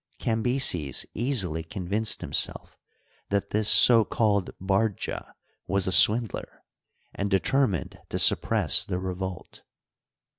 Cam 0.17 0.41
byses 0.43 1.05
easily 1.13 1.63
convinced 1.63 2.21
himself 2.21 2.75
that 3.29 3.51
this 3.51 3.69
so 3.69 4.03
called 4.03 4.49
Bardja 4.59 5.35
was 5.67 5.85
a 5.85 5.91
swindler, 5.91 6.63
and 7.13 7.29
determined 7.29 7.99
to 8.09 8.17
suppress 8.17 8.83
the 8.83 8.97
revolt. 8.97 9.61